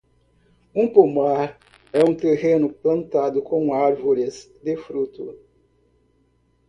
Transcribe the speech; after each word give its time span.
Um 0.73 0.87
pomar 0.87 1.59
é 1.93 2.03
um 2.03 2.15
terreno 2.15 2.73
plantado 2.73 3.39
com 3.43 3.71
árvores 3.71 4.51
de 4.63 4.75
fruto. 4.75 5.37